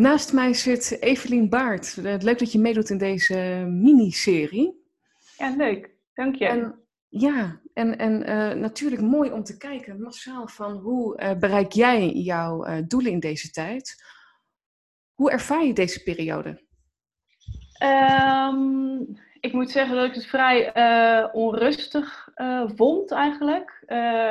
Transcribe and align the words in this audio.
Naast 0.00 0.32
mij 0.32 0.54
zit 0.54 0.96
Evelien 1.00 1.48
Baart. 1.48 1.96
Eh, 1.96 2.14
leuk 2.18 2.38
dat 2.38 2.52
je 2.52 2.58
meedoet 2.58 2.90
in 2.90 2.98
deze 2.98 3.36
miniserie. 3.68 4.84
Ja, 5.38 5.54
leuk. 5.56 5.90
Dank 6.14 6.34
je. 6.34 6.46
En, 6.46 6.74
ja, 7.08 7.60
en, 7.74 7.98
en 7.98 8.28
uh, 8.28 8.60
natuurlijk 8.60 9.02
mooi 9.02 9.30
om 9.30 9.44
te 9.44 9.56
kijken 9.56 10.02
massaal 10.02 10.48
van 10.48 10.72
hoe 10.72 11.20
uh, 11.20 11.32
bereik 11.32 11.72
jij 11.72 12.08
jouw 12.08 12.66
uh, 12.66 12.76
doelen 12.86 13.12
in 13.12 13.20
deze 13.20 13.50
tijd? 13.50 14.04
Hoe 15.14 15.30
ervaar 15.30 15.64
je 15.64 15.72
deze 15.72 16.02
periode? 16.02 16.60
Um, 17.82 19.18
ik 19.40 19.52
moet 19.52 19.70
zeggen 19.70 19.96
dat 19.96 20.04
ik 20.04 20.14
het 20.14 20.26
vrij 20.26 20.72
onrustig 21.32 22.28
vond 22.76 23.10
eigenlijk. 23.10 23.84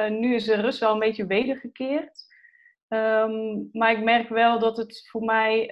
nu 0.10 0.36
is 0.36 0.46
de 0.46 0.62
rust 0.62 0.80
wel 0.80 0.94
een 0.94 1.00
beetje 1.00 1.26
wedergekeerd. 1.26 2.28
Um, 2.90 3.70
maar 3.72 3.92
ik 3.92 4.04
merk 4.04 4.30
wel 4.30 4.60
dat 4.60 4.78
het 4.78 5.08
voor 5.10 5.24
mij, 5.24 5.72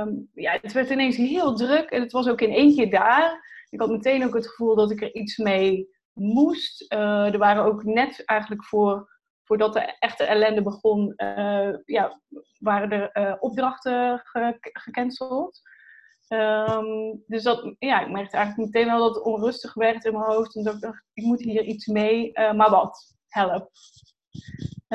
um, 0.00 0.30
ja, 0.34 0.58
het 0.62 0.72
werd 0.72 0.90
ineens 0.90 1.16
heel 1.16 1.54
druk 1.56 1.90
en 1.90 2.00
het 2.00 2.12
was 2.12 2.28
ook 2.28 2.40
in 2.40 2.52
één 2.52 2.74
keer 2.74 2.90
daar. 2.90 3.50
Ik 3.70 3.80
had 3.80 3.90
meteen 3.90 4.24
ook 4.24 4.34
het 4.34 4.48
gevoel 4.48 4.74
dat 4.74 4.90
ik 4.90 5.02
er 5.02 5.14
iets 5.14 5.36
mee 5.36 5.88
moest. 6.12 6.92
Uh, 6.92 7.32
er 7.32 7.38
waren 7.38 7.64
ook 7.64 7.84
net 7.84 8.24
eigenlijk 8.24 8.64
voor, 8.64 9.18
voordat 9.44 9.72
de 9.72 9.96
echte 9.98 10.24
ellende 10.24 10.62
begon, 10.62 11.12
uh, 11.16 11.74
ja, 11.84 12.20
waren 12.58 12.90
er 12.90 13.10
uh, 13.12 13.34
opdrachten 13.38 14.20
ge 14.24 14.56
gecanceld. 14.60 15.60
Um, 16.28 17.22
dus 17.26 17.42
dat, 17.42 17.74
ja, 17.78 18.00
ik 18.00 18.10
merkte 18.10 18.36
eigenlijk 18.36 18.72
meteen 18.72 18.90
wel 18.90 18.98
dat 18.98 19.14
het 19.14 19.24
onrustig 19.24 19.74
werd 19.74 20.04
in 20.04 20.12
mijn 20.12 20.24
hoofd. 20.24 20.56
En 20.56 20.62
dat 20.62 20.74
ik 20.74 20.80
dacht, 20.80 21.04
ik 21.12 21.24
moet 21.24 21.40
hier 21.40 21.62
iets 21.62 21.86
mee, 21.86 22.32
maar 22.32 22.70
wat? 22.70 23.16
Help. 23.28 23.70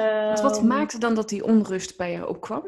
Want 0.03 0.39
wat 0.39 0.57
ehm, 0.57 0.67
maakte 0.67 0.99
dan 0.99 1.15
dat 1.15 1.29
die 1.29 1.43
onrust 1.43 1.97
bij 1.97 2.11
je 2.11 2.27
opkwam? 2.27 2.63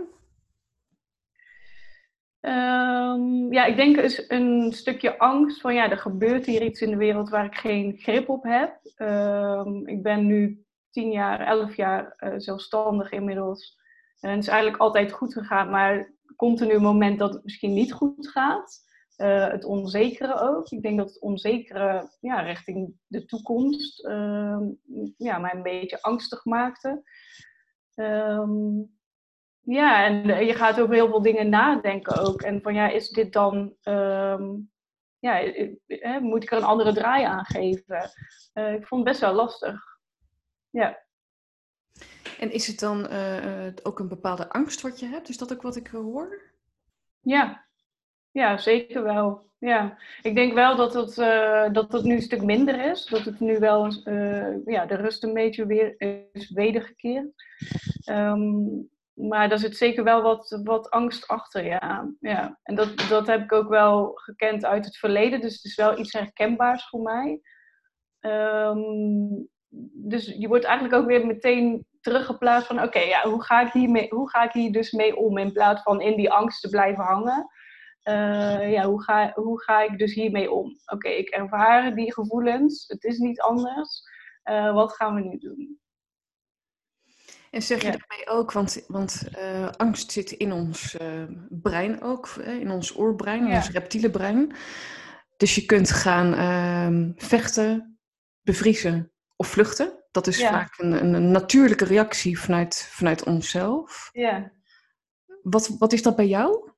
Um, 2.42 3.54
ja, 3.54 3.66
ik 3.66 3.76
denk 3.76 3.98
is 3.98 4.30
een 4.30 4.72
stukje 4.74 5.18
angst 5.18 5.62
van 5.62 5.74
ja, 5.74 5.90
er 5.90 5.98
gebeurt 5.98 6.46
hier 6.46 6.62
iets 6.62 6.82
in 6.82 6.90
de 6.90 6.98
wereld 6.98 7.30
waar 7.30 7.46
ik 7.46 7.56
geen 7.56 7.98
grip 7.98 8.30
op 8.30 8.44
heb. 8.44 8.80
Um, 8.98 9.88
ik 9.88 10.04
ben 10.04 10.26
nu 10.26 10.64
tien 10.90 11.12
jaar, 11.12 11.40
elf 11.40 11.76
jaar 11.76 12.16
uh, 12.20 12.34
zelfstandig 12.38 13.12
inmiddels. 13.12 13.78
En 14.20 14.30
het 14.30 14.40
is 14.40 14.48
eigenlijk 14.48 14.82
altijd 14.82 15.12
goed 15.12 15.34
gegaan, 15.34 15.70
maar 15.70 16.14
komt 16.36 16.60
er 16.60 16.68
nu 16.68 16.74
een 16.74 16.82
moment 16.82 17.20
dat 17.20 17.34
het 17.34 17.44
misschien 17.44 17.74
niet 17.74 17.94
goed 17.94 18.28
gaat. 18.28 18.88
Uh, 19.20 19.48
het 19.48 19.64
onzekere 19.64 20.40
ook. 20.40 20.70
Ik 20.70 20.82
denk 20.82 20.98
dat 20.98 21.08
het 21.08 21.22
onzekere 21.22 22.10
ja, 22.20 22.40
richting 22.40 22.94
de 23.08 23.26
toekomst 23.26 24.06
uh, 24.06 24.60
ja, 25.18 25.38
mij 25.38 25.54
een 25.54 25.64
beetje 25.64 26.02
angstig 26.02 26.46
maakte. 26.46 27.04
Um, 27.96 28.98
ja, 29.62 30.06
en 30.06 30.46
je 30.46 30.54
gaat 30.54 30.80
over 30.80 30.94
heel 30.94 31.08
veel 31.08 31.22
dingen 31.22 31.50
nadenken 31.50 32.18
ook. 32.18 32.42
En 32.42 32.62
van 32.62 32.74
ja, 32.74 32.90
is 32.90 33.10
dit 33.10 33.34
dan. 33.34 33.76
Um, 33.84 34.72
ja, 35.20 35.42
eh, 35.42 36.18
moet 36.18 36.44
ik 36.44 36.52
er 36.52 36.58
een 36.58 36.64
andere 36.64 36.94
draai 36.94 37.24
aan 37.24 37.46
geven? 37.46 38.12
Uh, 38.54 38.74
ik 38.74 38.88
vond 38.88 39.02
het 39.02 39.10
best 39.10 39.20
wel 39.20 39.34
lastig. 39.34 39.82
Ja. 40.70 41.04
En 42.40 42.52
is 42.52 42.68
het 42.68 42.80
dan 42.80 43.08
ook 43.84 44.00
een 44.00 44.08
bepaalde 44.08 44.50
angst 44.50 44.82
wat 44.82 45.00
je 45.00 45.06
hebt? 45.06 45.30
Is 45.30 45.38
dat 45.38 45.54
ook 45.54 45.62
wat 45.62 45.76
ik 45.76 45.88
hoor? 45.88 46.42
Ja, 47.22 47.69
ja 48.32 48.58
zeker 48.58 49.04
wel. 49.04 49.48
Ja, 49.58 49.98
ik 50.22 50.36
denk 50.36 50.54
wel 50.54 50.76
dat 50.76 50.94
het, 50.94 51.18
uh, 51.18 51.72
dat 51.72 51.92
het 51.92 52.04
nu 52.04 52.16
een 52.16 52.22
stuk 52.22 52.42
minder 52.42 52.92
is. 52.92 53.06
Dat 53.06 53.26
het 53.26 53.40
nu 53.40 53.60
wel 53.60 53.94
uh, 54.06 54.66
ja, 54.66 54.86
de 54.86 54.96
rust 54.96 55.24
een 55.24 55.34
beetje 55.34 55.66
weer 55.66 55.96
is 56.32 56.50
wedergekeerd. 56.50 57.32
Um, 58.12 58.90
maar 59.14 59.50
daar 59.50 59.60
zit 59.60 59.78
zeker 59.78 60.04
wel 60.04 60.22
wat, 60.22 60.60
wat 60.64 60.90
angst 60.90 61.28
achter, 61.28 61.66
ja. 61.66 62.12
ja. 62.20 62.60
En 62.64 62.76
dat, 62.76 63.06
dat 63.10 63.28
heb 63.28 63.42
ik 63.42 63.52
ook 63.52 63.70
wel 63.70 64.12
gekend 64.14 64.66
uit 64.66 64.86
het 64.86 64.98
verleden. 64.98 65.42
Dus 65.42 65.56
het 65.56 65.64
is 65.64 65.76
wel 65.76 66.00
iets 66.00 66.14
herkenbaars 66.14 66.90
voor 66.90 67.02
mij. 67.02 67.42
Um, 68.20 69.48
dus 69.92 70.26
je 70.38 70.48
wordt 70.48 70.66
eigenlijk 70.66 70.96
ook 70.96 71.08
weer 71.08 71.26
meteen 71.26 71.86
teruggeplaatst 72.02 72.68
van... 72.68 72.84
Oké, 72.84 73.00
ja, 73.00 73.30
hoe, 73.30 73.44
ga 73.44 73.74
ik 73.74 74.12
hoe 74.12 74.30
ga 74.30 74.44
ik 74.44 74.52
hier 74.52 74.72
dus 74.72 74.92
mee 74.92 75.16
om? 75.16 75.38
In 75.38 75.52
plaats 75.52 75.82
van 75.82 76.02
in 76.02 76.16
die 76.16 76.32
angst 76.32 76.62
te 76.62 76.70
blijven 76.70 77.04
hangen. 77.04 77.48
Uh, 78.04 78.72
ja, 78.72 78.86
hoe 78.86 79.04
ga, 79.04 79.32
hoe 79.36 79.62
ga 79.62 79.82
ik 79.82 79.98
dus 79.98 80.14
hiermee 80.14 80.52
om? 80.52 80.80
Oké, 80.86 81.10
ik 81.10 81.30
ervaar 81.30 81.96
die 81.96 82.14
gevoelens. 82.14 82.88
Het 82.88 83.04
is 83.04 83.18
niet 83.18 83.42
anders. 83.42 84.02
Uh, 84.44 84.74
wat 84.74 84.94
gaan 84.94 85.16
we 85.16 85.22
nu 85.22 85.38
doen? 85.38 85.80
En 87.52 87.62
zeg 87.62 87.82
je 87.82 87.92
ja. 87.92 87.98
daarmee 87.98 88.28
ook, 88.28 88.52
want, 88.52 88.84
want 88.88 89.24
uh, 89.38 89.70
angst 89.70 90.12
zit 90.12 90.32
in 90.32 90.52
ons 90.52 90.98
brein 91.50 92.02
ook, 92.02 92.28
in 92.38 92.72
ons 92.72 92.98
oorbrein, 92.98 93.42
in 93.42 93.48
ja. 93.48 93.56
ons 93.56 93.70
reptiele 93.70 94.10
brein. 94.10 94.56
Dus 95.38 95.56
je 95.56 95.66
kunt 95.66 95.92
gaan 95.92 96.34
ehm, 96.34 97.12
vechten, 97.16 98.00
bevriezen 98.42 99.12
of 99.36 99.48
vluchten. 99.48 100.04
Dat 100.12 100.28
is 100.28 100.38
ja. 100.38 100.50
vaak 100.50 100.78
een, 100.78 101.14
een, 101.14 101.32
natuurlijke 101.32 101.86
reactie 101.86 102.40
vanuit, 102.40 102.88
vanuit 102.92 103.24
onszelf. 103.24 104.10
Ja. 104.12 104.52
Wat, 105.42 105.76
wat 105.78 105.94
is 105.94 106.02
dat 106.02 106.16
bij 106.16 106.28
jou? 106.28 106.69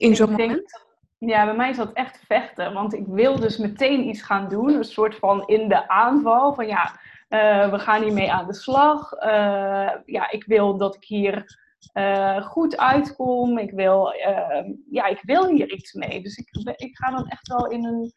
In 0.00 0.16
zo'n 0.16 0.30
moment? 0.30 0.88
Ja, 1.18 1.44
bij 1.44 1.56
mij 1.56 1.70
is 1.70 1.76
dat 1.76 1.92
echt 1.92 2.20
vechten. 2.26 2.72
Want 2.72 2.94
ik 2.94 3.06
wil 3.06 3.40
dus 3.40 3.58
meteen 3.58 4.08
iets 4.08 4.22
gaan 4.22 4.48
doen. 4.48 4.74
Een 4.74 4.84
soort 4.84 5.16
van 5.16 5.46
in 5.46 5.68
de 5.68 5.88
aanval. 5.88 6.54
Van 6.54 6.66
ja, 6.66 7.00
uh, 7.28 7.70
we 7.70 7.78
gaan 7.78 8.02
hiermee 8.02 8.32
aan 8.32 8.46
de 8.46 8.54
slag. 8.54 9.12
Uh, 9.12 9.90
ja, 10.04 10.30
ik 10.30 10.44
wil 10.44 10.76
dat 10.76 10.94
ik 10.94 11.04
hier 11.04 11.58
uh, 11.94 12.42
goed 12.42 12.76
uitkom. 12.76 13.58
Ik 13.58 13.70
wil, 13.70 14.12
ja, 14.90 15.06
ik 15.06 15.20
wil 15.22 15.48
hier 15.48 15.72
iets 15.72 15.92
mee. 15.92 16.22
Dus 16.22 16.36
ik, 16.36 16.48
ik 16.76 16.96
ga 16.96 17.10
dan 17.10 17.26
echt 17.28 17.48
wel 17.48 17.66
in 17.66 17.84
een, 17.84 18.12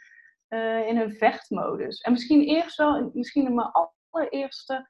in 0.88 0.98
een 0.98 1.14
vechtmodus. 1.14 2.02
En 2.02 2.12
misschien 2.12 2.42
eerst 2.42 2.78
wel, 2.78 3.12
misschien 3.14 3.46
in 3.46 3.56
mijn 3.56 3.72
allereerste 4.12 4.88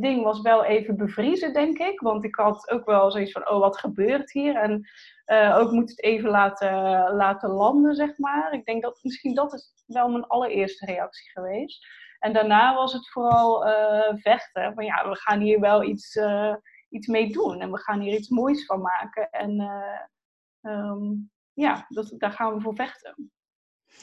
ding 0.00 0.22
was 0.22 0.40
wel 0.40 0.64
even 0.64 0.96
bevriezen, 0.96 1.52
denk 1.52 1.78
ik. 1.78 2.00
Want 2.00 2.24
ik 2.24 2.34
had 2.34 2.70
ook 2.70 2.84
wel 2.84 3.10
zoiets 3.10 3.32
van, 3.32 3.50
oh, 3.50 3.58
wat 3.58 3.78
gebeurt 3.78 4.32
hier? 4.32 4.54
En 4.54 4.88
uh, 5.26 5.56
ook 5.58 5.70
moet 5.70 5.90
het 5.90 6.02
even 6.02 6.30
laten, 6.30 6.72
laten 7.14 7.50
landen, 7.50 7.94
zeg 7.94 8.18
maar. 8.18 8.52
Ik 8.52 8.64
denk 8.64 8.82
dat 8.82 8.98
misschien 9.02 9.34
dat 9.34 9.52
is 9.52 9.72
wel 9.86 10.08
mijn 10.08 10.26
allereerste 10.26 10.86
reactie 10.86 11.30
geweest. 11.30 11.86
En 12.18 12.32
daarna 12.32 12.74
was 12.74 12.92
het 12.92 13.10
vooral 13.10 13.66
uh, 13.66 14.14
vechten. 14.14 14.74
Van 14.74 14.84
ja, 14.84 15.08
we 15.08 15.16
gaan 15.16 15.40
hier 15.40 15.60
wel 15.60 15.82
iets, 15.82 16.18
iets 16.88 17.06
mee 17.06 17.32
doen. 17.32 17.60
En 17.60 17.70
we 17.70 17.78
gaan 17.78 18.00
hier 18.00 18.14
iets 18.14 18.28
moois 18.28 18.66
van 18.66 18.80
maken. 18.80 19.30
En 19.30 19.60
um, 20.62 21.30
ja, 21.52 21.86
dat, 21.88 22.14
daar 22.18 22.32
gaan 22.32 22.54
we 22.54 22.60
voor 22.60 22.74
vechten. 22.74 23.30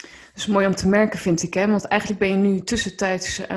Dat 0.01 0.43
is 0.43 0.47
mooi 0.47 0.65
om 0.65 0.75
te 0.75 0.87
merken, 0.87 1.19
vind 1.19 1.43
ik. 1.43 1.53
Hè? 1.53 1.67
Want 1.67 1.87
eigenlijk 1.87 2.19
ben 2.19 2.29
je 2.29 2.35
nu 2.35 2.59
tussentijds 2.59 3.47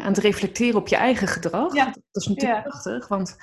aan 0.00 0.12
het 0.12 0.18
reflecteren 0.18 0.80
op 0.80 0.88
je 0.88 0.96
eigen 0.96 1.26
gedrag. 1.26 1.74
Ja. 1.74 1.84
Dat 1.84 2.22
is 2.22 2.26
natuurlijk 2.26 2.64
ja. 2.64 2.68
prachtig, 2.68 3.08
want 3.08 3.36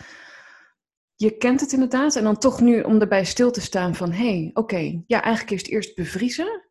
je 1.15 1.37
kent 1.37 1.59
het 1.59 1.71
inderdaad. 1.71 2.15
En 2.15 2.23
dan 2.23 2.37
toch 2.37 2.61
nu 2.61 2.81
om 2.81 3.01
erbij 3.01 3.25
stil 3.25 3.51
te 3.51 3.61
staan 3.61 3.95
van... 3.95 4.11
hé, 4.11 4.37
hey, 4.37 4.49
oké, 4.49 4.59
okay, 4.59 5.03
ja, 5.07 5.21
eigenlijk 5.21 5.51
eerst 5.51 5.67
eerst 5.67 5.95
bevriezen. 5.95 6.61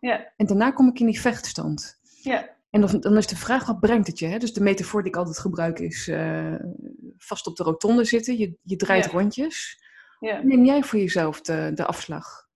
Ja. 0.00 0.32
En 0.36 0.46
daarna 0.46 0.70
kom 0.70 0.88
ik 0.88 1.00
in 1.00 1.06
die 1.06 1.20
vechtstand. 1.20 2.00
Ja. 2.22 2.48
En 2.70 2.80
dan, 2.80 3.00
dan 3.00 3.16
is 3.16 3.26
de 3.26 3.36
vraag, 3.36 3.66
wat 3.66 3.80
brengt 3.80 4.06
het 4.06 4.18
je? 4.18 4.26
Hè? 4.26 4.38
Dus 4.38 4.52
de 4.52 4.62
metafoor 4.62 5.02
die 5.02 5.10
ik 5.10 5.16
altijd 5.16 5.38
gebruik 5.38 5.78
is... 5.78 6.08
Uh, 6.08 6.54
vast 7.16 7.46
op 7.46 7.56
de 7.56 7.62
rotonde 7.62 8.04
zitten, 8.04 8.38
je, 8.38 8.54
je 8.62 8.76
draait 8.76 9.04
ja. 9.04 9.10
rondjes. 9.10 9.84
Ja. 10.20 10.40
Neem 10.42 10.64
jij 10.64 10.82
voor 10.82 10.98
jezelf 10.98 11.40
de, 11.40 11.70
de 11.74 11.84
afslag? 11.84 12.48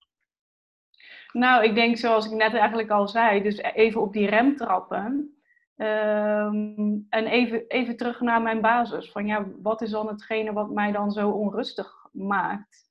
Nou, 1.32 1.65
ik 1.65 1.75
denk 1.75 1.97
zoals 1.97 2.26
ik 2.26 2.32
net 2.32 2.55
eigenlijk 2.55 2.91
al 2.91 3.09
zei... 3.09 3.43
dus 3.43 3.56
even 3.59 4.00
op 4.00 4.12
die 4.12 4.26
rem 4.26 4.56
trappen... 4.56 5.36
Um, 5.76 7.06
en 7.09 7.26
even, 7.26 7.64
even 7.69 7.97
terug 7.97 8.20
naar 8.20 8.42
mijn 8.42 8.60
basis. 8.60 9.10
Van 9.10 9.26
ja, 9.26 9.47
wat 9.62 9.82
is 9.82 9.91
dan 9.91 10.09
hetgene 10.09 10.53
wat 10.53 10.70
mij 10.70 10.92
dan 10.92 11.10
zo 11.10 11.31
onrustig 11.31 11.92
maakt? 12.12 12.84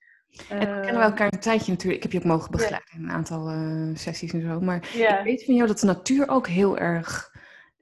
En 0.50 0.60
we 0.60 0.66
kennen 0.66 0.96
we 0.96 1.02
elkaar 1.02 1.34
een 1.34 1.40
tijdje 1.40 1.72
natuurlijk. 1.72 2.04
Ik 2.04 2.12
heb 2.12 2.12
je 2.12 2.28
ook 2.28 2.34
mogen 2.34 2.52
begeleiden 2.52 2.94
in 2.94 3.04
een 3.04 3.12
aantal 3.12 3.52
uh, 3.52 3.96
sessies 3.96 4.34
en 4.34 4.42
zo. 4.42 4.60
Maar 4.60 4.90
ja. 4.94 5.18
ik 5.18 5.24
weet 5.24 5.46
van 5.46 5.56
jou 5.56 5.68
dat 5.68 5.80
de 5.80 5.86
natuur 5.86 6.30
ook 6.30 6.48
heel 6.48 6.78
erg 6.78 7.32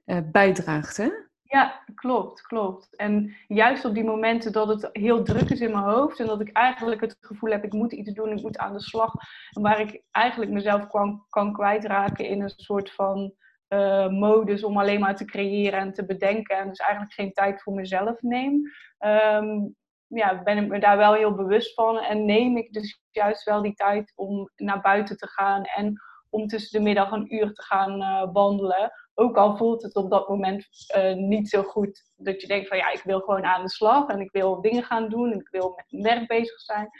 uh, 0.06 0.18
bijdraagt, 0.32 0.96
hè? 0.96 1.08
Ja, 1.42 1.82
klopt, 1.94 2.42
klopt. 2.42 2.96
En 2.96 3.34
juist 3.48 3.84
op 3.84 3.94
die 3.94 4.04
momenten 4.04 4.52
dat 4.52 4.68
het 4.68 4.88
heel 4.92 5.24
druk 5.24 5.50
is 5.50 5.60
in 5.60 5.70
mijn 5.70 5.84
hoofd 5.84 6.20
en 6.20 6.26
dat 6.26 6.40
ik 6.40 6.52
eigenlijk 6.52 7.00
het 7.00 7.16
gevoel 7.20 7.50
heb, 7.50 7.64
ik 7.64 7.72
moet 7.72 7.92
iets 7.92 8.12
doen, 8.12 8.32
ik 8.36 8.42
moet 8.42 8.58
aan 8.58 8.72
de 8.72 8.80
slag. 8.80 9.12
En 9.50 9.62
waar 9.62 9.80
ik 9.80 10.02
eigenlijk 10.10 10.50
mezelf 10.50 10.86
kan, 10.86 11.24
kan 11.28 11.52
kwijtraken 11.52 12.28
in 12.28 12.42
een 12.42 12.52
soort 12.56 12.92
van 12.92 13.34
uh, 13.68 14.08
modus 14.08 14.64
om 14.64 14.78
alleen 14.78 15.00
maar 15.00 15.16
te 15.16 15.24
creëren 15.24 15.80
en 15.80 15.92
te 15.92 16.04
bedenken. 16.04 16.56
En 16.56 16.68
dus 16.68 16.78
eigenlijk 16.78 17.12
geen 17.12 17.32
tijd 17.32 17.62
voor 17.62 17.74
mezelf 17.74 18.22
neem. 18.22 18.62
Um, 18.98 19.74
ja, 20.06 20.42
ben 20.42 20.58
ik 20.58 20.68
me 20.68 20.78
daar 20.78 20.96
wel 20.96 21.14
heel 21.14 21.34
bewust 21.34 21.74
van. 21.74 21.98
En 21.98 22.24
neem 22.24 22.56
ik 22.56 22.72
dus 22.72 23.00
juist 23.10 23.44
wel 23.44 23.62
die 23.62 23.74
tijd 23.74 24.12
om 24.14 24.50
naar 24.56 24.80
buiten 24.80 25.16
te 25.16 25.28
gaan. 25.28 25.62
En 25.62 26.00
om 26.30 26.46
tussen 26.46 26.78
de 26.78 26.84
middag 26.84 27.10
een 27.10 27.34
uur 27.34 27.52
te 27.52 27.62
gaan 27.62 28.00
uh, 28.00 28.32
wandelen. 28.32 28.92
Ook 29.14 29.36
al 29.36 29.56
voelt 29.56 29.82
het 29.82 29.96
op 29.96 30.10
dat 30.10 30.28
moment 30.28 30.68
uh, 30.96 31.14
niet 31.14 31.48
zo 31.48 31.62
goed. 31.62 32.02
Dat 32.16 32.40
je 32.40 32.46
denkt 32.46 32.68
van 32.68 32.76
ja, 32.76 32.92
ik 32.92 33.02
wil 33.02 33.20
gewoon 33.20 33.44
aan 33.44 33.62
de 33.62 33.70
slag. 33.70 34.08
En 34.08 34.20
ik 34.20 34.30
wil 34.30 34.60
dingen 34.60 34.82
gaan 34.82 35.08
doen. 35.08 35.32
En 35.32 35.38
ik 35.38 35.48
wil 35.50 35.72
met 35.76 35.84
mijn 35.88 36.02
werk 36.02 36.28
bezig 36.28 36.60
zijn. 36.60 36.90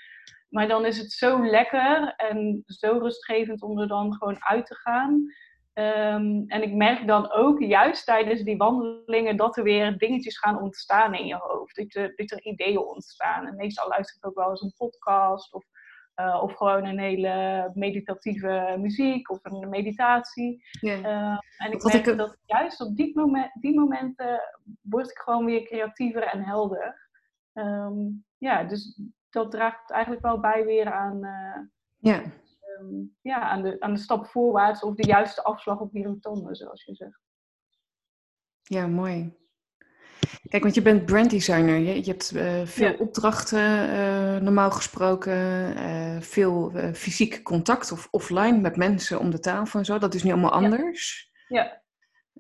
maar 0.49 0.69
dan 0.69 0.85
is 0.85 0.99
het 0.99 1.13
zo 1.13 1.47
lekker 1.47 2.15
en 2.17 2.63
zo 2.67 2.99
rustgevend 2.99 3.63
om 3.63 3.81
er 3.81 3.89
dan 3.89 4.15
gewoon 4.15 4.45
uit 4.45 4.67
te 4.67 4.75
gaan. 4.75 5.25
Ehm, 5.75 6.43
en 6.47 6.63
ik 6.63 6.73
merk 6.73 7.07
dan 7.07 7.33
ook 7.33 7.61
juist 7.61 8.05
tijdens 8.05 8.43
die 8.43 8.57
wandelingen 8.57 9.37
dat 9.37 9.57
er 9.57 9.63
weer 9.63 9.99
dingetjes 9.99 10.39
gaan 10.39 10.61
ontstaan 10.61 11.15
in 11.15 11.27
je 11.27 11.37
hoofd. 11.37 11.77
Dat 11.77 11.95
er, 11.95 12.13
dat 12.17 12.31
er 12.31 12.43
ideeën 12.43 12.79
ontstaan. 12.79 13.47
En 13.47 13.57
meestal 13.57 13.89
luister 13.89 14.17
ik 14.17 14.27
ook 14.27 14.35
wel 14.35 14.51
eens 14.51 14.63
een 14.63 14.75
podcast 14.77 15.53
of, 15.53 15.65
uh, 16.17 16.41
of 16.43 16.53
gewoon 16.53 16.85
een 16.85 16.99
hele 16.99 17.71
meditatieve 17.75 18.77
muziek 18.79 19.31
of 19.31 19.39
een 19.43 19.69
meditatie. 19.69 20.65
Yeah. 20.81 21.39
en 21.57 21.73
ik 21.73 21.83
merk 21.83 22.17
dat 22.17 22.39
juist 22.47 22.81
op 22.81 22.97
die, 22.97 23.13
moment, 23.15 23.51
die 23.61 23.75
momenten 23.75 24.41
word 24.81 25.11
ik 25.11 25.19
gewoon 25.19 25.45
weer 25.45 25.63
creatiever 25.63 26.23
en 26.23 26.43
helder. 26.43 27.09
Um, 27.53 28.25
ja, 28.39 28.65
dus 28.65 29.01
dat 29.31 29.51
draagt 29.51 29.91
eigenlijk 29.91 30.23
wel 30.23 30.41
bij 30.41 30.65
weer 30.65 30.93
aan, 30.93 31.25
uh, 31.25 31.59
ja. 31.97 32.23
Um, 32.81 33.17
ja, 33.21 33.41
aan, 33.41 33.63
de, 33.63 33.81
aan 33.81 33.95
de 33.95 34.01
stap 34.01 34.27
voorwaarts 34.27 34.83
of 34.83 34.95
de 34.95 35.07
juiste 35.07 35.43
afslag 35.43 35.81
op 35.81 35.93
die 35.93 36.05
rotonde, 36.05 36.55
zoals 36.55 36.85
je 36.85 36.95
zegt. 36.95 37.21
Ja, 38.63 38.87
mooi. 38.87 39.43
Kijk, 40.49 40.63
want 40.63 40.75
je 40.75 40.83
bent 40.83 41.05
branddesigner. 41.05 41.79
Je, 41.79 41.95
je 41.97 42.11
hebt 42.11 42.33
uh, 42.35 42.67
veel 42.67 42.91
ja. 42.91 42.97
opdrachten, 42.99 43.89
uh, 43.89 44.37
normaal 44.37 44.71
gesproken, 44.71 45.33
uh, 45.77 46.21
veel 46.21 46.73
fysiek 46.95 47.43
contact 47.43 47.93
of 47.93 48.09
offline 48.11 48.61
met 48.61 48.77
mensen 48.77 49.19
om 49.19 49.31
de 49.31 49.41
tafel 49.41 49.79
en 49.79 49.85
zo. 49.85 49.99
Dat 49.99 50.15
is 50.15 50.23
nu 50.23 50.31
allemaal 50.31 50.53
anders. 50.53 51.31
Ja. 51.49 51.83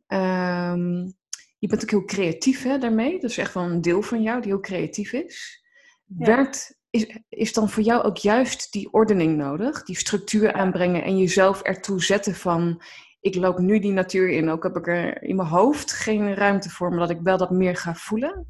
ja. 0.07 0.73
Um, 0.73 1.15
je 1.59 1.69
bent 1.69 1.83
ook 1.83 1.91
heel 1.91 2.05
creatief 2.05 2.63
hè, 2.63 2.79
daarmee. 2.79 3.21
Dat 3.21 3.31
is 3.31 3.39
echt 3.39 3.55
wel 3.55 3.65
een 3.65 3.81
deel 3.81 4.03
van 4.03 4.23
jou 4.23 4.41
die 4.41 4.51
heel 4.51 4.61
creatief 4.61 5.13
is. 5.13 5.65
Ja. 6.05 6.27
Werkt 6.27 6.83
is, 6.95 7.19
is 7.29 7.53
dan 7.53 7.69
voor 7.69 7.83
jou 7.83 8.03
ook 8.03 8.17
juist 8.17 8.73
die 8.73 8.93
ordening 8.93 9.37
nodig, 9.37 9.83
die 9.83 9.97
structuur 9.97 10.53
aanbrengen 10.53 11.03
en 11.03 11.19
jezelf 11.19 11.63
ertoe 11.63 12.03
zetten 12.03 12.35
van 12.35 12.83
ik 13.21 13.35
loop 13.35 13.59
nu 13.59 13.79
die 13.79 13.93
natuur 13.93 14.29
in, 14.29 14.51
ook 14.51 14.63
heb 14.63 14.77
ik 14.77 14.87
er 14.87 15.23
in 15.23 15.37
mijn 15.37 15.49
hoofd 15.49 15.93
geen 15.93 16.35
ruimte 16.35 16.71
voor, 16.71 16.91
maar 16.91 16.99
dat 16.99 17.11
ik 17.11 17.21
wel 17.21 17.37
dat 17.37 17.51
meer 17.51 17.77
ga 17.77 17.95
voelen? 17.95 18.47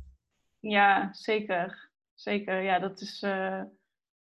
Ja, 0.60 1.08
zeker. 1.12 1.90
Zeker, 2.14 2.62
ja, 2.62 2.78
dat 2.78 3.00
is, 3.00 3.22
uh, 3.22 3.62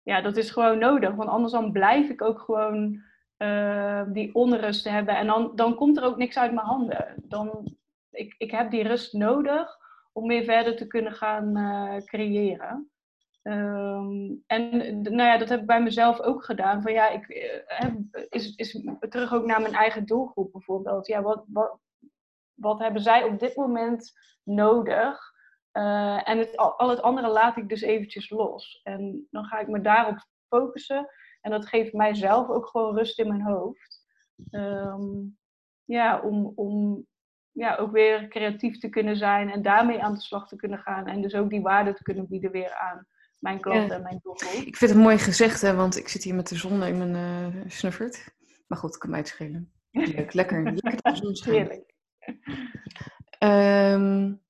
ja, 0.02 0.20
dat 0.20 0.36
is 0.36 0.50
gewoon 0.50 0.78
nodig, 0.78 1.14
want 1.14 1.28
anders 1.28 1.52
dan 1.52 1.72
blijf 1.72 2.08
ik 2.08 2.22
ook 2.22 2.40
gewoon 2.40 3.02
uh, 3.38 4.02
die 4.06 4.34
onrust 4.34 4.84
hebben 4.84 5.16
en 5.16 5.26
dan, 5.26 5.52
dan 5.54 5.74
komt 5.74 5.96
er 5.96 6.04
ook 6.04 6.16
niks 6.16 6.38
uit 6.38 6.52
mijn 6.52 6.66
handen. 6.66 7.14
Dan, 7.16 7.76
ik, 8.10 8.34
ik 8.38 8.50
heb 8.50 8.70
die 8.70 8.82
rust 8.82 9.12
nodig 9.12 9.76
om 10.12 10.28
weer 10.28 10.44
verder 10.44 10.76
te 10.76 10.86
kunnen 10.86 11.12
gaan 11.12 11.58
uh, 11.58 11.96
creëren. 12.04 12.90
Um, 13.42 14.42
en 14.46 15.00
nou 15.02 15.22
ja, 15.22 15.38
dat 15.38 15.48
heb 15.48 15.60
ik 15.60 15.66
bij 15.66 15.82
mezelf 15.82 16.20
ook 16.20 16.44
gedaan. 16.44 16.82
Van 16.82 16.92
ja, 16.92 17.08
ik 17.08 17.28
eh, 17.28 17.94
is, 18.28 18.54
is 18.54 18.84
terug 19.08 19.32
ook 19.32 19.46
naar 19.46 19.60
mijn 19.60 19.74
eigen 19.74 20.06
doelgroep 20.06 20.52
bijvoorbeeld. 20.52 21.06
Ja, 21.06 21.22
wat, 21.22 21.44
wat, 21.46 21.78
wat 22.54 22.78
hebben 22.78 23.02
zij 23.02 23.24
op 23.24 23.38
dit 23.38 23.56
moment 23.56 24.12
nodig? 24.42 25.36
Uh, 25.72 26.28
en 26.28 26.38
het, 26.38 26.56
al 26.56 26.88
het 26.88 27.02
andere 27.02 27.28
laat 27.28 27.56
ik 27.56 27.68
dus 27.68 27.80
eventjes 27.80 28.30
los. 28.30 28.80
En 28.82 29.26
dan 29.30 29.44
ga 29.44 29.58
ik 29.58 29.68
me 29.68 29.80
daarop 29.80 30.26
focussen. 30.48 31.08
En 31.40 31.50
dat 31.50 31.68
geeft 31.68 31.92
mijzelf 31.92 32.48
ook 32.48 32.66
gewoon 32.66 32.96
rust 32.96 33.18
in 33.18 33.28
mijn 33.28 33.42
hoofd. 33.42 34.06
Um, 34.50 35.38
ja, 35.84 36.20
om, 36.20 36.52
om 36.54 37.06
ja, 37.52 37.76
ook 37.76 37.92
weer 37.92 38.28
creatief 38.28 38.78
te 38.78 38.88
kunnen 38.88 39.16
zijn 39.16 39.50
en 39.50 39.62
daarmee 39.62 40.02
aan 40.02 40.14
de 40.14 40.20
slag 40.20 40.48
te 40.48 40.56
kunnen 40.56 40.78
gaan. 40.78 41.06
En 41.06 41.22
dus 41.22 41.34
ook 41.34 41.50
die 41.50 41.62
waarde 41.62 41.94
te 41.94 42.02
kunnen 42.02 42.28
bieden 42.28 42.50
weer 42.50 42.74
aan 42.74 43.06
mijn 43.38 43.60
klanten 43.60 43.96
en 43.96 44.02
mijn 44.02 44.18
doelgroep. 44.22 44.66
Ik 44.66 44.76
vind 44.76 44.90
het 44.90 45.00
mooi 45.00 45.18
gezegd, 45.18 45.60
hè, 45.60 45.74
want 45.74 45.96
ik 45.96 46.08
zit 46.08 46.22
hier 46.22 46.34
met 46.34 46.48
de 46.48 46.56
zon 46.56 46.82
in 46.82 46.98
mijn 46.98 47.54
uh, 47.54 47.62
snuffert. 47.66 48.34
Maar 48.66 48.78
goed, 48.78 48.98
kan 48.98 49.10
mij 49.10 49.18
het 49.18 49.28
schelen. 49.28 49.72
Leuk, 49.90 50.32
lekker. 50.32 50.62
Lekker 50.74 51.12
de 51.12 51.16
zon 51.16 51.36
Heerlijk. 51.54 51.94
Um, 53.38 54.40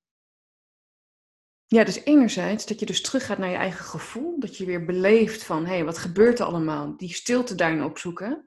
ja, 1.67 1.83
dus 1.83 2.03
enerzijds 2.03 2.65
dat 2.65 2.79
je 2.79 2.85
dus 2.85 3.01
teruggaat 3.01 3.37
naar 3.37 3.49
je 3.49 3.55
eigen 3.55 3.85
gevoel. 3.85 4.39
Dat 4.39 4.57
je 4.57 4.65
weer 4.65 4.85
beleeft 4.85 5.43
van, 5.43 5.65
hé, 5.65 5.73
hey, 5.73 5.85
wat 5.85 5.97
gebeurt 5.97 6.39
er 6.39 6.45
allemaal? 6.45 6.97
Die 6.97 7.13
stilte 7.13 7.55
daarin 7.55 7.83
opzoeken. 7.83 8.43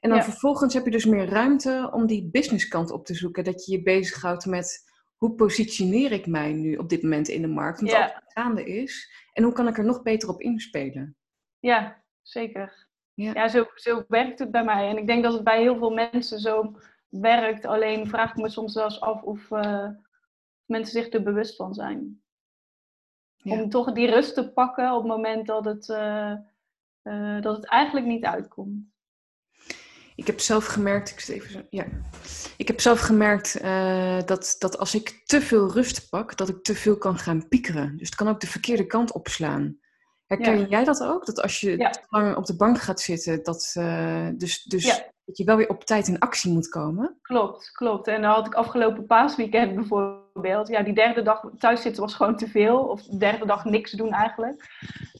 En 0.00 0.08
dan 0.08 0.18
ja. 0.18 0.24
vervolgens 0.24 0.74
heb 0.74 0.84
je 0.84 0.90
dus 0.90 1.04
meer 1.04 1.28
ruimte 1.28 1.90
om 1.92 2.06
die 2.06 2.28
businesskant 2.30 2.90
op 2.90 3.06
te 3.06 3.14
zoeken. 3.14 3.44
Dat 3.44 3.64
je 3.64 3.72
je 3.72 3.82
bezighoudt 3.82 4.46
met, 4.46 4.89
hoe 5.20 5.34
positioneer 5.34 6.12
ik 6.12 6.26
mij 6.26 6.52
nu 6.52 6.76
op 6.76 6.88
dit 6.88 7.02
moment 7.02 7.28
in 7.28 7.42
de 7.42 7.48
markt? 7.48 7.80
Want 7.80 7.92
ja. 7.92 8.00
wat 8.00 8.32
gaande 8.32 8.64
is. 8.64 9.12
En 9.32 9.42
hoe 9.42 9.52
kan 9.52 9.68
ik 9.68 9.78
er 9.78 9.84
nog 9.84 10.02
beter 10.02 10.28
op 10.28 10.40
inspelen? 10.40 11.16
Ja, 11.58 12.02
zeker. 12.22 12.88
Ja, 13.14 13.32
ja 13.34 13.48
zo, 13.48 13.66
zo 13.74 14.04
werkt 14.08 14.38
het 14.38 14.50
bij 14.50 14.64
mij. 14.64 14.88
En 14.88 14.96
ik 14.96 15.06
denk 15.06 15.22
dat 15.22 15.32
het 15.32 15.44
bij 15.44 15.60
heel 15.60 15.76
veel 15.76 15.90
mensen 15.90 16.38
zo 16.38 16.76
werkt. 17.08 17.64
Alleen 17.64 18.08
vraag 18.08 18.30
ik 18.30 18.36
me 18.36 18.48
soms 18.48 18.72
zelfs 18.72 19.00
af 19.00 19.22
of 19.22 19.50
uh, 19.50 19.88
mensen 20.64 21.02
zich 21.02 21.12
er 21.12 21.22
bewust 21.22 21.56
van 21.56 21.74
zijn. 21.74 22.22
Ja. 23.36 23.52
Om 23.62 23.70
toch 23.70 23.92
die 23.92 24.10
rust 24.10 24.34
te 24.34 24.52
pakken 24.52 24.92
op 24.92 25.02
het 25.02 25.12
moment 25.12 25.46
dat 25.46 25.64
het, 25.64 25.88
uh, 25.88 26.34
uh, 27.02 27.42
dat 27.42 27.56
het 27.56 27.66
eigenlijk 27.66 28.06
niet 28.06 28.24
uitkomt. 28.24 28.89
Ik 30.20 30.26
heb 30.26 30.40
zelf 30.40 30.66
gemerkt, 30.66 31.10
ik, 31.10 31.28
even, 31.28 31.66
ja. 31.70 31.86
ik 32.56 32.66
heb 32.66 32.80
zelf 32.80 33.00
gemerkt 33.00 33.62
uh, 33.62 34.18
dat, 34.24 34.56
dat 34.58 34.78
als 34.78 34.94
ik 34.94 35.22
te 35.24 35.40
veel 35.40 35.72
rust 35.72 36.08
pak, 36.08 36.36
dat 36.36 36.48
ik 36.48 36.62
te 36.62 36.74
veel 36.74 36.98
kan 36.98 37.18
gaan 37.18 37.48
piekeren. 37.48 37.96
Dus 37.96 38.06
het 38.06 38.14
kan 38.14 38.28
ook 38.28 38.40
de 38.40 38.46
verkeerde 38.46 38.86
kant 38.86 39.12
opslaan. 39.12 39.78
Herken 40.26 40.58
ja. 40.58 40.66
jij 40.66 40.84
dat 40.84 41.02
ook? 41.02 41.26
Dat 41.26 41.42
als 41.42 41.60
je 41.60 41.78
ja. 41.78 41.90
te 41.90 42.00
lang 42.08 42.36
op 42.36 42.46
de 42.46 42.56
bank 42.56 42.80
gaat 42.80 43.00
zitten, 43.00 43.42
dat, 43.42 43.74
uh, 43.78 44.28
dus, 44.34 44.62
dus 44.62 44.84
ja. 44.84 45.12
Dat 45.30 45.38
je 45.38 45.44
wel 45.44 45.56
weer 45.56 45.68
op 45.68 45.84
tijd 45.84 46.08
in 46.08 46.18
actie 46.18 46.52
moet 46.52 46.68
komen? 46.68 47.18
Klopt, 47.22 47.70
klopt. 47.72 48.06
En 48.06 48.22
dan 48.22 48.30
had 48.30 48.46
ik 48.46 48.54
afgelopen 48.54 49.06
paasweekend 49.06 49.74
bijvoorbeeld. 49.74 50.68
Ja, 50.68 50.82
die 50.82 50.94
derde 50.94 51.22
dag 51.22 51.50
thuis 51.58 51.82
zitten 51.82 52.02
was 52.02 52.14
gewoon 52.14 52.36
te 52.36 52.48
veel. 52.48 52.78
Of 52.78 53.02
de 53.02 53.16
derde 53.16 53.46
dag 53.46 53.64
niks 53.64 53.92
doen 53.92 54.12
eigenlijk. 54.12 54.64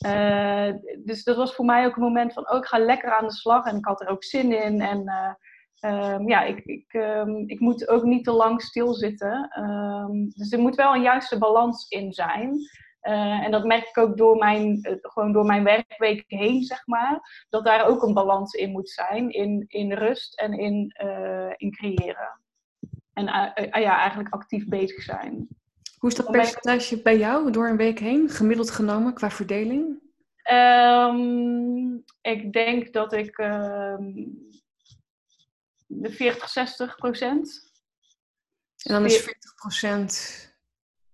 Uh, 0.06 0.74
dus 1.04 1.24
dat 1.24 1.36
was 1.36 1.54
voor 1.54 1.64
mij 1.64 1.86
ook 1.86 1.96
een 1.96 2.02
moment 2.02 2.32
van, 2.32 2.50
oh, 2.50 2.56
ik 2.56 2.66
ga 2.66 2.78
lekker 2.78 3.12
aan 3.12 3.26
de 3.26 3.32
slag. 3.32 3.66
En 3.66 3.76
ik 3.76 3.84
had 3.84 4.00
er 4.00 4.08
ook 4.08 4.24
zin 4.24 4.64
in. 4.64 4.80
En 4.80 5.02
uh, 5.80 6.12
um, 6.14 6.28
ja, 6.28 6.42
ik, 6.42 6.64
ik, 6.64 6.92
um, 6.92 7.48
ik 7.48 7.60
moet 7.60 7.88
ook 7.88 8.02
niet 8.02 8.24
te 8.24 8.32
lang 8.32 8.62
stilzitten. 8.62 9.50
Um, 9.58 10.30
dus 10.34 10.52
er 10.52 10.58
moet 10.58 10.76
wel 10.76 10.94
een 10.94 11.02
juiste 11.02 11.38
balans 11.38 11.88
in 11.88 12.12
zijn. 12.12 12.58
Uh, 13.02 13.44
en 13.44 13.50
dat 13.50 13.64
merk 13.64 13.88
ik 13.88 13.98
ook 13.98 14.16
door 14.16 14.36
mijn, 14.36 14.78
uh, 14.82 14.96
gewoon 15.00 15.32
door 15.32 15.44
mijn 15.44 15.64
werkweek 15.64 16.24
heen, 16.26 16.62
zeg 16.62 16.86
maar. 16.86 17.46
Dat 17.48 17.64
daar 17.64 17.86
ook 17.86 18.02
een 18.02 18.14
balans 18.14 18.52
in 18.52 18.70
moet 18.70 18.90
zijn. 18.90 19.30
In, 19.30 19.64
in 19.68 19.92
rust 19.92 20.40
en 20.40 20.52
in, 20.52 20.96
uh, 21.04 21.52
in 21.56 21.70
creëren. 21.70 22.40
En 23.12 23.24
ja, 23.80 23.98
eigenlijk 23.98 24.34
actief 24.34 24.68
bezig 24.68 25.02
zijn. 25.02 25.48
Hoe 25.98 26.10
is 26.10 26.16
dat 26.16 26.30
percentage 26.30 27.02
bij 27.02 27.18
jou 27.18 27.50
door 27.50 27.68
een 27.68 27.76
week 27.76 27.98
heen, 27.98 28.28
gemiddeld 28.28 28.70
genomen, 28.70 29.14
qua 29.14 29.30
verdeling? 29.30 30.02
Um, 30.52 32.04
ik 32.20 32.52
denk 32.52 32.92
dat 32.92 33.12
ik 33.12 33.38
um, 33.38 34.48
de 35.86 36.10
40, 36.10 36.48
60 36.48 36.96
procent. 36.96 37.72
En 38.76 38.92
dan 38.92 39.04
is 39.04 39.16
40 39.16 39.54
procent 39.54 40.48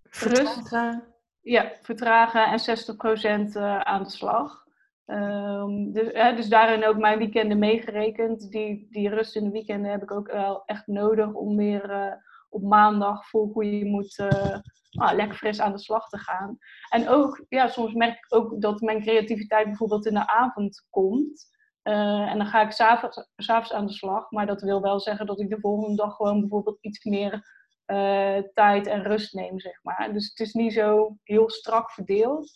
vertragen? 0.03 1.15
Ja, 1.47 1.71
vertragen 1.81 2.45
en 2.45 2.59
60 2.59 2.95
procent 2.95 3.55
uh, 3.55 3.79
aan 3.79 4.03
de 4.03 4.09
slag. 4.09 4.65
Um, 5.05 5.91
dus, 5.93 6.07
hè, 6.11 6.35
dus 6.35 6.47
daarin 6.47 6.85
ook 6.85 6.97
mijn 6.97 7.17
weekenden 7.17 7.59
meegerekend. 7.59 8.51
Die, 8.51 8.87
die 8.89 9.09
rust 9.09 9.35
in 9.35 9.43
de 9.43 9.51
weekenden 9.51 9.91
heb 9.91 10.01
ik 10.01 10.11
ook 10.11 10.31
wel 10.31 10.63
echt 10.65 10.87
nodig 10.87 11.33
om 11.33 11.57
weer 11.57 11.89
uh, 11.89 12.13
op 12.49 12.61
maandag 12.61 13.29
vol 13.29 13.51
goede 13.51 13.85
moet 13.85 14.17
uh, 14.17 14.57
nou, 14.89 15.15
lekker 15.15 15.37
fris 15.37 15.59
aan 15.59 15.71
de 15.71 15.79
slag 15.79 16.09
te 16.09 16.17
gaan. 16.17 16.57
En 16.89 17.07
ook, 17.07 17.45
ja, 17.49 17.67
soms 17.67 17.93
merk 17.93 18.15
ik 18.15 18.35
ook 18.35 18.61
dat 18.61 18.81
mijn 18.81 19.01
creativiteit 19.01 19.65
bijvoorbeeld 19.65 20.05
in 20.05 20.13
de 20.13 20.27
avond 20.27 20.85
komt. 20.89 21.55
En 21.81 22.37
dan 22.37 22.47
ga 22.47 22.61
ik 22.61 22.71
s'avonds 22.71 23.73
aan 23.73 23.85
de 23.85 23.93
slag. 23.93 24.31
Maar 24.31 24.45
dat 24.45 24.61
wil 24.61 24.81
wel 24.81 24.99
zeggen 24.99 25.25
dat 25.25 25.39
ik 25.39 25.49
de 25.49 25.59
volgende 25.59 25.95
dag 25.95 26.15
gewoon 26.15 26.39
bijvoorbeeld 26.39 26.77
iets 26.81 27.03
meer 27.03 27.56
uh, 27.87 28.37
tijd 28.53 28.87
en 28.87 29.03
rust 29.03 29.33
neem, 29.33 29.59
zeg 29.59 29.83
maar. 29.83 30.13
Dus 30.13 30.29
het 30.29 30.39
is 30.39 30.53
niet 30.53 30.73
zo 30.73 31.17
heel 31.23 31.49
strak 31.49 31.91
verdeeld. 31.91 32.51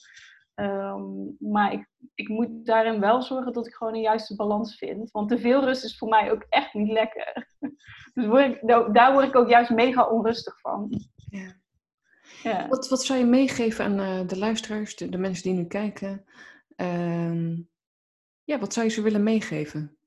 Um, 0.55 1.35
maar 1.39 1.73
ik, 1.73 1.89
ik 2.15 2.27
moet 2.27 2.65
daarin 2.65 2.99
wel 2.99 3.21
zorgen 3.21 3.53
dat 3.53 3.67
ik 3.67 3.73
gewoon 3.73 3.93
een 3.93 4.01
juiste 4.01 4.35
balans 4.35 4.77
vind. 4.77 5.11
Want 5.11 5.29
te 5.29 5.39
veel 5.39 5.63
rust 5.63 5.83
is 5.83 5.97
voor 5.97 6.09
mij 6.09 6.31
ook 6.31 6.45
echt 6.49 6.73
niet 6.73 6.91
lekker. 6.91 7.47
Dus 8.13 8.25
word 8.25 8.45
ik, 8.45 8.67
daar 8.93 9.13
word 9.13 9.27
ik 9.27 9.35
ook 9.35 9.49
juist 9.49 9.69
mega 9.69 10.07
onrustig 10.07 10.59
van. 10.59 11.01
Ja. 11.29 11.59
Ja. 12.43 12.67
Wat, 12.67 12.89
wat 12.89 13.03
zou 13.03 13.19
je 13.19 13.25
meegeven 13.25 13.85
aan 13.85 13.99
uh, 13.99 14.27
de 14.27 14.37
luisteraars, 14.37 14.95
de, 14.95 15.09
de, 15.09 15.17
mensen 15.17 15.43
die 15.43 15.53
nu 15.53 15.65
kijken? 15.65 16.25
Uh, 16.77 17.57
ja, 18.43 18.59
wat 18.59 18.73
zou 18.73 18.85
je 18.85 18.91
ze 18.91 19.01
willen 19.01 19.23
meegeven? 19.23 19.97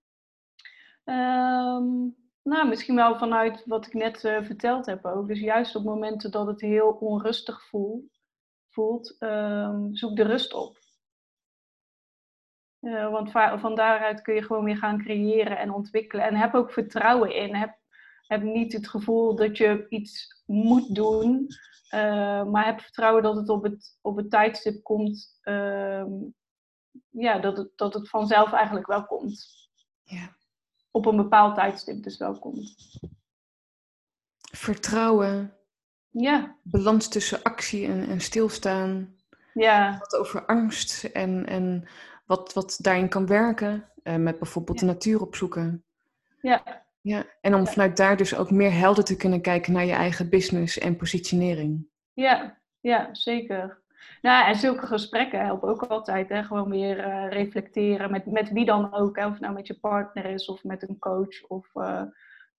Um, 1.05 2.17
nou, 2.45 2.69
misschien 2.69 2.95
wel 2.95 3.19
vanuit 3.19 3.63
wat 3.67 3.87
ik 3.87 3.93
net 3.95 4.25
uh, 4.25 4.43
verteld 4.43 4.87
heb 4.87 5.05
ook. 5.05 5.29
Dus 5.29 5.41
juist 5.41 5.77
op 5.77 5.85
momenten 5.85 6.31
dat 6.31 6.47
het 6.47 6.61
heel 6.61 6.91
onrustig 6.91 7.69
voelt, 7.69 8.21
voelt 8.71 9.17
um, 9.21 9.97
zoek 9.97 10.17
de 10.17 10.23
rust 10.23 10.55
op. 10.55 10.79
want 13.11 13.31
van 13.31 13.75
daaruit 13.75 14.23
kun 14.23 14.35
je 14.35 14.43
gewoon 14.43 14.65
weer 14.65 14.77
gaan 14.77 14.99
creëren 14.99 15.59
en 15.59 15.73
ontwikkelen. 15.73 16.25
En 16.25 16.35
heb 16.35 16.55
ook 16.55 16.73
vertrouwen 16.73 17.35
in. 17.35 17.55
Heb, 17.55 17.79
heb 18.27 18.43
niet 18.43 18.73
het 18.73 18.89
gevoel 18.89 19.37
dat 19.37 19.57
je 19.57 19.87
iets 19.89 20.43
moet 20.47 20.95
doen. 20.95 21.47
Uh, 21.95 22.45
maar 22.45 22.65
heb 22.65 22.81
vertrouwen 22.81 23.23
dat 23.23 23.37
het 23.37 23.49
op 23.49 23.63
het, 23.63 23.99
op 24.01 24.17
het 24.17 24.31
tijdstip 24.31 24.83
komt. 24.83 25.39
Uh, 25.43 26.05
ja, 27.11 27.39
dat 27.39 27.57
het, 27.57 27.71
dat 27.77 27.95
het 27.95 28.09
vanzelf 28.09 28.53
eigenlijk 28.53 28.87
wel 28.87 29.05
komt. 29.05 29.69
Ja. 30.03 30.37
Op 30.95 31.07
een 31.07 31.17
bepaald 31.17 31.55
tijdstip 31.55 32.03
dus 32.03 32.17
wel 32.17 32.39
komt. 32.39 32.75
Vertrouwen. 34.53 35.57
Ja. 36.11 36.57
Balans 36.63 37.09
tussen 37.09 37.43
actie 37.43 37.87
en, 37.87 38.09
en 38.09 38.21
stilstaan. 38.21 39.17
Ja. 39.55 39.99
Wat 39.99 40.17
over 40.17 40.47
angst 40.47 41.05
en, 41.05 41.47
en 41.47 41.89
wat, 42.27 42.53
wat 42.53 42.79
daarin 42.83 43.09
kan 43.09 43.27
werken. 43.27 43.89
Uh, 44.03 44.17
met 44.17 44.39
bijvoorbeeld 44.39 44.79
de 44.79 44.87
natuur 44.87 45.21
opzoeken. 45.21 45.85
Ja. 46.41 46.85
Ja, 47.01 47.25
en 47.41 47.55
om 47.55 47.67
vanuit 47.67 47.97
daar 47.97 48.17
dus 48.17 48.35
ook 48.35 48.51
meer 48.51 48.73
helder 48.73 49.05
te 49.05 49.17
kunnen 49.17 49.41
kijken 49.41 49.73
naar 49.73 49.85
je 49.85 49.93
eigen 49.93 50.29
business 50.29 50.79
en 50.79 50.97
positionering. 50.97 51.89
Ja, 52.13 52.59
ja 52.81 53.15
zeker. 53.15 53.83
Nou, 54.23 54.47
en 54.47 54.57
zulke 54.57 54.87
gesprekken 54.87 55.45
helpen 55.45 55.69
ook 55.69 55.83
altijd. 55.83 56.29
Hè? 56.29 56.43
Gewoon 56.43 56.71
weer 56.71 56.99
uh, 56.99 57.29
reflecteren 57.29 58.11
met, 58.11 58.27
met 58.27 58.51
wie 58.51 58.65
dan 58.65 58.93
ook. 58.93 59.17
Hè? 59.17 59.27
Of 59.27 59.33
het 59.33 59.41
nou 59.41 59.55
met 59.55 59.67
je 59.67 59.79
partner 59.79 60.25
is 60.25 60.47
of 60.47 60.65
met 60.65 60.89
een 60.89 60.99
coach 60.99 61.47
of 61.49 61.75
uh, 61.75 62.03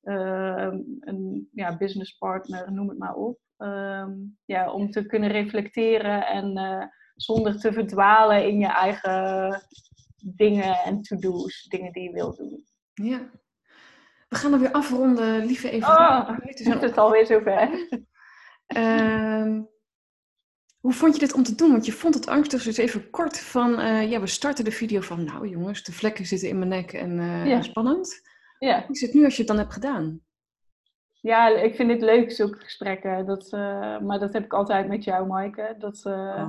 uh, 0.04 0.74
een 1.00 1.50
ja, 1.52 1.78
businesspartner, 1.78 2.72
noem 2.72 2.90
het 2.90 2.98
maar 2.98 3.16
op. 3.16 3.40
Um, 3.58 4.38
ja, 4.46 4.72
om 4.72 4.92
te 4.92 5.06
kunnen 5.06 5.30
reflecteren 5.30 6.28
en 6.28 6.90
zonder 7.16 7.60
te 7.60 7.74
verdwalen 7.74 8.48
in 8.48 8.60
je 8.60 8.68
eigen 8.68 9.62
dingen 10.18 10.76
en 10.76 11.02
to-do's, 11.02 11.64
dingen 11.64 11.92
die 11.92 12.04
je 12.04 12.12
wilt 12.12 12.38
doen. 12.38 12.66
Ja. 12.94 13.30
We 14.30 14.36
gaan 14.36 14.54
er 14.54 14.60
weer 14.60 14.72
afronden, 14.72 15.46
lieve 15.46 15.70
even. 15.70 15.88
Oh, 15.88 16.30
het 16.42 16.60
is 16.60 16.68
het 16.68 16.98
alweer 16.98 17.26
zover. 17.26 17.70
Uh, 18.78 19.60
hoe 20.86 20.94
vond 20.94 21.14
je 21.14 21.20
dit 21.20 21.34
om 21.34 21.44
te 21.44 21.56
doen? 21.56 21.72
Want 21.72 21.86
je 21.86 21.92
vond 21.92 22.14
het 22.14 22.28
angstig, 22.28 22.64
dus 22.64 22.78
even 22.78 23.10
kort 23.10 23.40
van, 23.40 23.80
uh, 23.80 24.10
ja, 24.10 24.20
we 24.20 24.28
starten 24.28 24.66
de 24.66 24.72
video 24.72 25.02
van, 25.02 25.24
nou 25.24 25.48
jongens, 25.48 25.84
de 25.84 25.92
vlekken 25.92 26.26
zitten 26.26 26.50
in 26.50 26.58
mijn 26.58 26.70
nek 26.70 26.94
en 26.94 27.18
uh, 27.18 27.46
ja. 27.46 27.62
spannend. 27.62 28.22
Ja. 28.60 28.84
Hoe 28.86 28.96
is 28.96 29.02
het 29.02 29.14
nu 29.14 29.24
als 29.24 29.34
je 29.34 29.40
het 29.40 29.48
dan 29.48 29.58
hebt 29.58 29.74
gedaan? 29.74 30.20
Ja, 31.14 31.48
ik 31.48 31.76
vind 31.76 31.92
het 31.92 32.02
leuk, 32.02 32.32
zulke 32.32 32.60
gesprekken. 32.60 33.26
Dat, 33.26 33.46
uh, 33.46 34.00
maar 34.00 34.20
dat 34.20 34.34
heb 34.34 34.44
ik 34.44 34.54
altijd 34.54 34.88
met 34.88 35.04
jou, 35.04 35.28
Maaike. 35.28 35.76
Dat, 35.78 36.02
oh. 36.06 36.40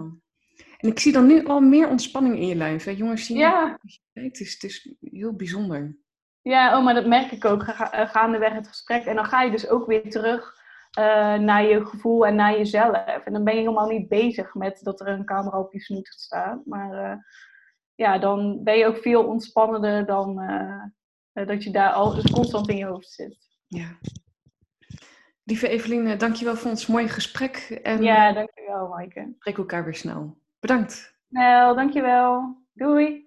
En 0.78 0.88
ik 0.88 0.98
zie 0.98 1.12
dan 1.12 1.26
nu 1.26 1.44
al 1.44 1.60
meer 1.60 1.88
ontspanning 1.88 2.36
in 2.36 2.46
je 2.46 2.54
lijf. 2.54 2.84
Hè? 2.84 2.90
Jongens, 2.90 3.26
zien 3.26 3.36
ja. 3.36 3.78
het, 4.12 4.40
is, 4.40 4.52
het 4.52 4.62
is 4.62 4.94
heel 5.00 5.32
bijzonder. 5.32 5.96
Ja, 6.42 6.78
oh, 6.78 6.84
maar 6.84 6.94
dat 6.94 7.06
merk 7.06 7.30
ik 7.30 7.44
ook 7.44 7.62
ga, 7.62 8.06
gaandeweg 8.06 8.52
het 8.52 8.68
gesprek. 8.68 9.04
En 9.04 9.14
dan 9.14 9.24
ga 9.24 9.42
je 9.42 9.50
dus 9.50 9.68
ook 9.68 9.86
weer 9.86 10.10
terug 10.10 10.55
uh, 10.98 11.34
naar 11.34 11.64
je 11.64 11.86
gevoel 11.86 12.26
en 12.26 12.34
naar 12.34 12.56
jezelf. 12.56 13.24
En 13.24 13.32
dan 13.32 13.44
ben 13.44 13.54
je 13.54 13.60
helemaal 13.60 13.88
niet 13.88 14.08
bezig 14.08 14.54
met 14.54 14.80
dat 14.82 15.00
er 15.00 15.08
een 15.08 15.24
camera 15.24 15.58
op 15.58 15.72
je 15.72 15.80
snoet 15.80 16.06
staat. 16.06 16.66
Maar 16.66 16.92
uh, 16.92 17.16
ja, 17.94 18.18
dan 18.18 18.62
ben 18.62 18.78
je 18.78 18.86
ook 18.86 18.96
veel 18.96 19.24
ontspannender 19.24 20.06
dan 20.06 20.42
uh, 20.42 21.46
dat 21.46 21.64
je 21.64 21.70
daar 21.70 21.90
al 21.90 22.14
dus 22.14 22.30
constant 22.30 22.68
in 22.68 22.76
je 22.76 22.84
hoofd 22.84 23.10
zit. 23.10 23.36
Ja. 23.66 23.98
Lieve 25.44 25.68
Eveline, 25.68 26.16
dankjewel 26.16 26.56
voor 26.56 26.70
ons 26.70 26.86
mooie 26.86 27.08
gesprek. 27.08 27.56
En 27.82 28.02
ja, 28.02 28.32
dankjewel 28.32 28.88
Maaike. 28.88 29.32
Spreek 29.38 29.58
elkaar 29.58 29.84
weer 29.84 29.94
snel. 29.94 30.38
Bedankt. 30.60 31.18
Snel, 31.28 31.74
dankjewel. 31.74 32.62
Doei. 32.72 33.25